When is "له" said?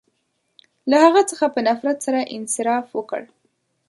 0.89-0.97